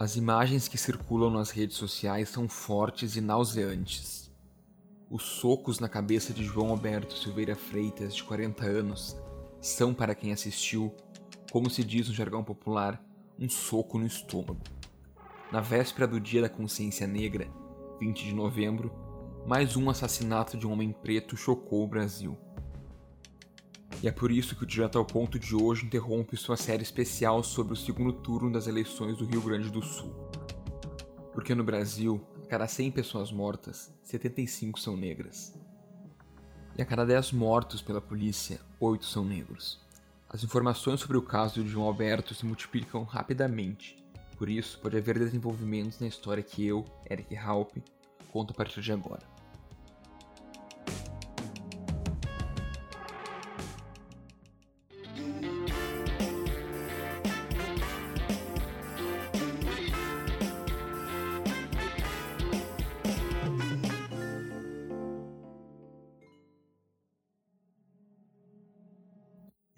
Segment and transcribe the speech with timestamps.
[0.00, 4.32] As imagens que circulam nas redes sociais são fortes e nauseantes.
[5.10, 9.14] Os socos na cabeça de João Alberto Silveira Freitas, de 40 anos,
[9.60, 10.90] são, para quem assistiu,
[11.52, 12.98] como se diz no jargão popular,
[13.38, 14.62] um soco no estômago.
[15.52, 17.46] Na véspera do Dia da Consciência Negra,
[18.00, 18.90] 20 de novembro,
[19.46, 22.38] mais um assassinato de um homem preto chocou o Brasil.
[24.02, 27.42] E é por isso que o Direto ao Ponto de hoje interrompe sua série especial
[27.42, 30.10] sobre o segundo turno das eleições do Rio Grande do Sul.
[31.34, 35.54] Porque no Brasil, a cada 100 pessoas mortas, 75 são negras.
[36.78, 39.78] E a cada 10 mortos pela polícia, 8 são negros.
[40.30, 44.02] As informações sobre o caso de João Alberto se multiplicam rapidamente,
[44.38, 47.76] por isso pode haver desenvolvimentos na história que eu, Eric Halp,
[48.32, 49.39] conto a partir de agora.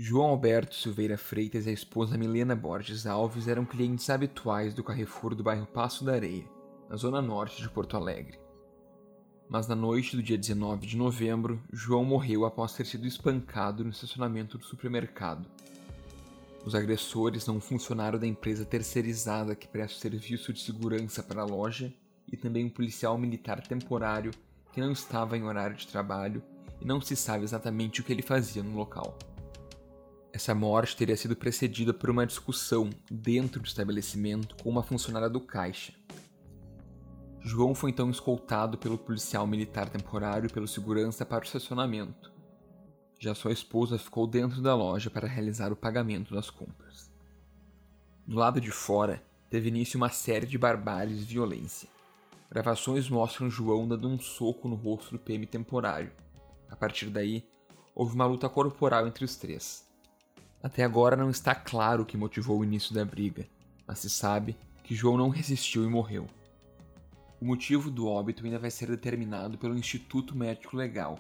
[0.05, 5.33] João Alberto Silveira Freitas e a esposa Milena Borges Alves eram clientes habituais do Carrefour
[5.33, 6.45] do bairro Passo da Areia,
[6.91, 8.37] na zona norte de Porto Alegre.
[9.49, 13.91] Mas na noite do dia 19 de novembro, João morreu após ter sido espancado no
[13.91, 15.49] estacionamento do supermercado.
[16.67, 21.47] Os agressores são um funcionário da empresa terceirizada que presta serviço de segurança para a
[21.47, 21.95] loja
[22.27, 24.33] e também um policial militar temporário
[24.73, 26.43] que não estava em horário de trabalho
[26.81, 29.17] e não se sabe exatamente o que ele fazia no local.
[30.35, 35.41] Essa morte teria sido precedida por uma discussão dentro do estabelecimento com uma funcionária do
[35.41, 35.93] caixa.
[37.39, 42.33] João foi então escoltado pelo policial militar temporário e pelo segurança para o estacionamento.
[43.19, 47.13] Já sua esposa ficou dentro da loja para realizar o pagamento das compras.
[48.27, 51.91] Do lado de fora, teve início uma série de barbáries e violência.
[52.51, 56.11] Gravações mostram João dando um soco no rosto do PM temporário.
[56.71, 57.47] A partir daí,
[57.95, 59.92] houve uma luta corporal entre os três.
[60.63, 63.49] Até agora não está claro o que motivou o início da briga,
[63.85, 66.29] mas se sabe que João não resistiu e morreu.
[67.41, 71.19] O motivo do óbito ainda vai ser determinado pelo Instituto Médico Legal,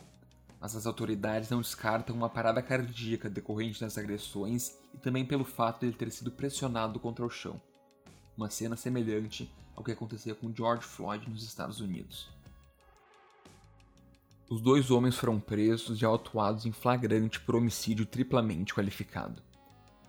[0.61, 5.81] mas as autoridades não descartam uma parada cardíaca decorrente das agressões e também pelo fato
[5.81, 7.61] de ele ter sido pressionado contra o chão.
[8.37, 12.31] Uma cena semelhante ao que acontecia com George Floyd nos Estados Unidos.
[14.53, 19.43] Os dois homens foram presos e autuados em flagrante por homicídio triplamente qualificado.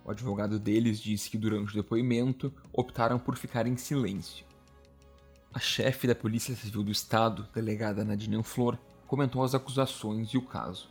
[0.04, 4.44] O advogado deles disse que durante o depoimento optaram por ficar em silêncio.
[5.50, 10.42] A chefe da Polícia Civil do Estado, delegada Nadine Flor, comentou as acusações e o
[10.42, 10.90] caso.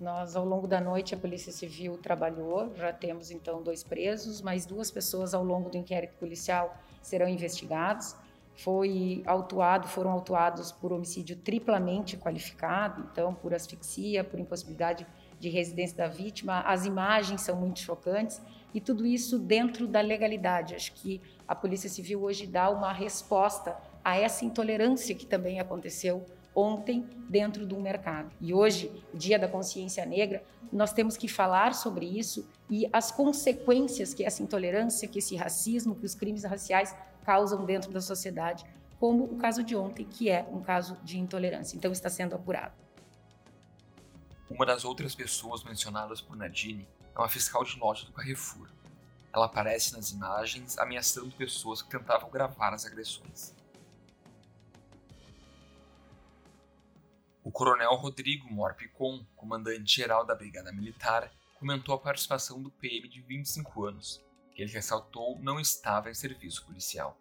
[0.00, 4.64] Nós, ao longo da noite, a Polícia Civil trabalhou, já temos então dois presos, mais
[4.64, 8.16] duas pessoas ao longo do inquérito policial serão investigados
[8.62, 15.06] foi autuado, foram autuados por homicídio triplamente qualificado, então por asfixia, por impossibilidade
[15.38, 16.60] de residência da vítima.
[16.60, 18.40] As imagens são muito chocantes
[18.74, 20.74] e tudo isso dentro da legalidade.
[20.74, 26.26] Acho que a Polícia Civil hoje dá uma resposta a essa intolerância que também aconteceu
[26.54, 28.30] ontem dentro do mercado.
[28.40, 34.12] E hoje, Dia da Consciência Negra, nós temos que falar sobre isso e as consequências
[34.12, 36.94] que essa intolerância, que esse racismo, que os crimes raciais
[37.24, 38.64] causam dentro da sociedade,
[38.98, 41.76] como o caso de ontem, que é um caso de intolerância.
[41.76, 42.74] Então está sendo apurado.
[44.48, 48.68] Uma das outras pessoas mencionadas por Nadine é uma fiscal de loja do Carrefour.
[49.32, 53.54] Ela aparece nas imagens ameaçando pessoas que tentavam gravar as agressões.
[57.42, 63.86] O coronel Rodrigo Morpicon, comandante-geral da Brigada Militar, comentou a participação do PM de 25
[63.86, 64.22] anos,
[64.62, 67.16] ele ressaltou não estava em serviço policial.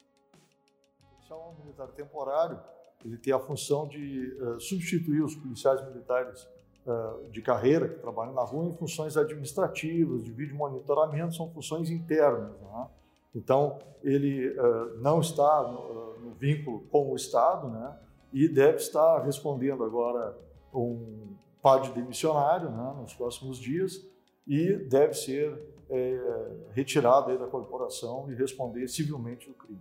[1.01, 2.59] O policial militar temporário
[3.03, 6.47] ele tem a função de uh, substituir os policiais militares
[6.85, 11.89] uh, de carreira que trabalham na rua em funções administrativas, de vídeo monitoramento, são funções
[11.89, 12.51] internas.
[12.59, 12.87] Né?
[13.35, 17.97] Então, ele uh, não está no, no, vínculo com o Estado né?
[18.33, 20.37] e deve estar respondendo agora
[20.73, 22.95] um PAD demissionário né?
[22.99, 24.05] nos próximos dias
[24.49, 25.61] e deve ser
[25.91, 26.19] é,
[26.73, 29.79] retirado da corporação e responder civilmente do crime.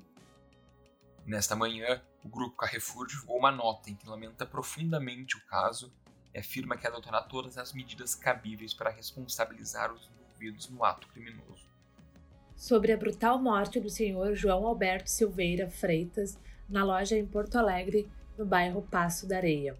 [1.25, 5.91] Nesta manhã, o grupo Carrefour divulgou uma nota em que lamenta profundamente o caso
[6.35, 11.67] e afirma que adotará todas as medidas cabíveis para responsabilizar os envolvidos no ato criminoso.
[12.55, 16.38] Sobre a brutal morte do senhor João Alberto Silveira Freitas
[16.69, 19.79] na loja em Porto Alegre, no bairro Passo da Areia.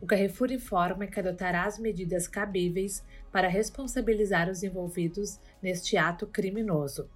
[0.00, 7.10] O Carrefour informa que adotará as medidas cabíveis para responsabilizar os envolvidos neste ato criminoso.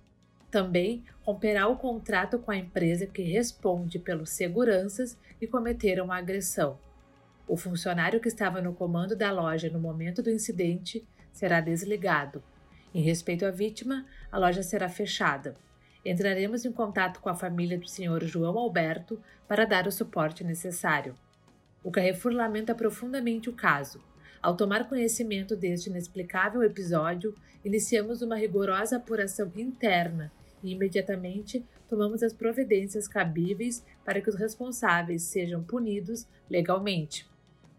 [0.50, 6.79] Também romperá o contrato com a empresa que responde pelos seguranças que cometeram a agressão.
[7.46, 12.43] O funcionário que estava no comando da loja no momento do incidente será desligado.
[12.93, 15.56] Em respeito à vítima, a loja será fechada.
[16.05, 18.25] Entraremos em contato com a família do Sr.
[18.26, 21.14] João Alberto para dar o suporte necessário.
[21.84, 24.00] O Carrefour lamenta profundamente o caso.
[24.40, 27.34] Ao tomar conhecimento deste inexplicável episódio,
[27.64, 30.32] iniciamos uma rigorosa apuração interna
[30.62, 37.29] e imediatamente tomamos as providências cabíveis para que os responsáveis sejam punidos legalmente.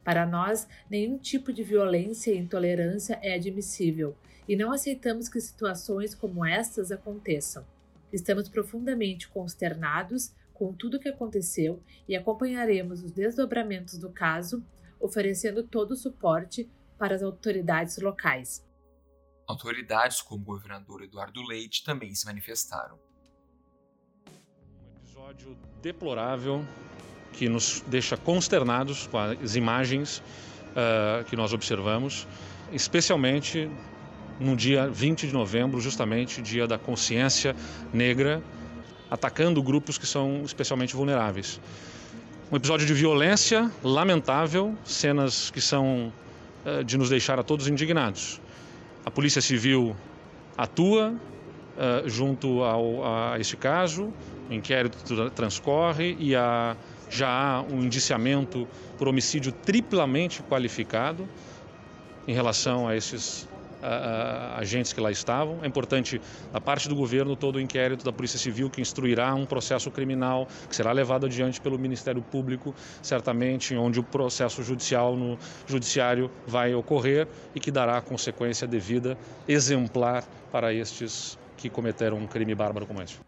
[0.03, 4.15] Para nós, nenhum tipo de violência e intolerância é admissível
[4.47, 7.65] e não aceitamos que situações como estas aconteçam.
[8.11, 14.63] Estamos profundamente consternados com tudo o que aconteceu e acompanharemos os desdobramentos do caso,
[15.00, 18.65] oferecendo todo o suporte para as autoridades locais.
[19.47, 22.97] Autoridades como o governador Eduardo Leite também se manifestaram.
[24.27, 26.65] Um episódio deplorável
[27.33, 32.27] que nos deixa consternados com as imagens uh, que nós observamos,
[32.71, 33.69] especialmente
[34.39, 37.56] no dia 20 de novembro, justamente dia da consciência
[37.94, 38.41] negra,
[39.13, 41.62] atacando grupos que são especialmente vulneráveis.
[42.51, 46.12] Um episódio de violência lamentável, cenas que são
[46.65, 48.42] uh, de nos deixar a todos indignados.
[49.06, 49.95] A Polícia Civil
[50.57, 54.12] atua uh, junto ao, a este caso,
[54.50, 54.98] o inquérito
[55.30, 56.75] transcorre e a,
[57.07, 58.68] já há um indiciamento
[58.98, 61.30] por homicídio triplamente qualificado
[62.27, 63.48] em relação a esses
[64.56, 65.59] agentes que lá estavam.
[65.63, 66.21] É importante,
[66.51, 70.47] da parte do governo, todo o inquérito da Polícia Civil que instruirá um processo criminal
[70.68, 75.38] que será levado adiante pelo Ministério Público, certamente, onde o processo judicial no
[75.68, 82.27] judiciário vai ocorrer e que dará a consequência devida, exemplar para estes que cometeram um
[82.27, 83.19] crime bárbaro como este.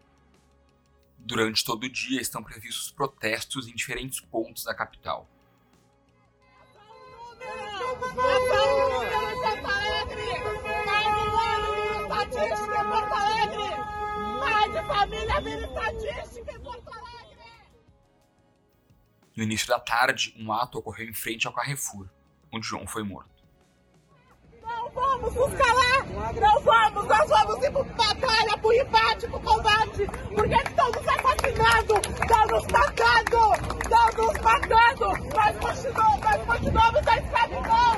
[1.18, 5.28] Durante todo o dia estão previstos protestos em diferentes pontos da capital.
[19.36, 22.08] No início da tarde, um ato ocorreu em frente ao Carrefour,
[22.52, 23.36] onde João foi morto.
[24.62, 26.06] Não vamos nos calar!
[26.06, 27.06] Não vamos!
[27.06, 30.06] Nós vamos ir por batalha, por embate, por combate!
[30.34, 32.00] Porque estão nos assassinando!
[32.08, 33.42] Estão nos matando!
[33.82, 35.08] Estão nos matando!
[35.34, 37.96] Nós continuamos, nós continuamos a escravidão!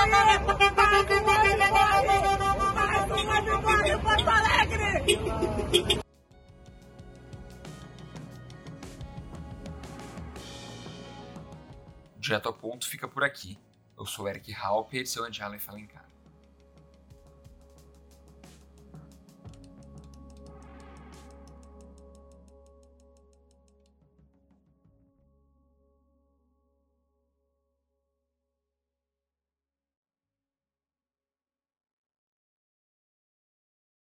[12.19, 13.59] Direto ao ponto fica por aqui.
[13.99, 16.14] Eu sou Eric Halper e o Andiala Fala em Casa.